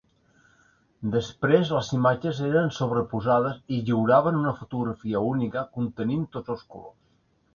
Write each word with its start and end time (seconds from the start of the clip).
Després 1.15 1.73
les 1.73 1.89
imatges 1.97 2.39
eren 2.47 2.71
sobreposades 2.79 3.59
i 3.77 3.79
lliuraven 3.89 4.41
una 4.41 4.55
fotografia 4.61 5.23
única 5.35 5.65
contenint 5.79 6.27
tots 6.37 6.55
els 6.57 6.65
colors. 6.75 6.99